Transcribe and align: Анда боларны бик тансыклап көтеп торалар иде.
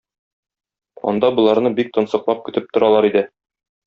Анда 1.11 1.29
боларны 1.39 1.71
бик 1.79 1.91
тансыклап 1.97 2.41
көтеп 2.49 2.73
торалар 2.79 3.09
иде. 3.11 3.23